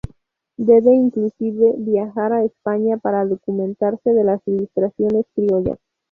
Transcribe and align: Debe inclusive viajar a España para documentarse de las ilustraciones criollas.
Debe 0.57 0.95
inclusive 0.95 1.75
viajar 1.77 2.33
a 2.33 2.43
España 2.43 2.97
para 2.97 3.23
documentarse 3.23 4.13
de 4.15 4.23
las 4.23 4.41
ilustraciones 4.47 5.27
criollas. 5.35 5.77